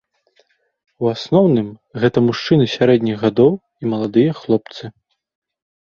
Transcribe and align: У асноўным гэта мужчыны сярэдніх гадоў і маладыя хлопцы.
У 1.05 1.11
асноўным 1.15 1.67
гэта 2.05 2.17
мужчыны 2.29 2.65
сярэдніх 2.79 3.15
гадоў 3.29 3.51
і 3.61 3.83
маладыя 3.97 4.31
хлопцы. 4.43 4.83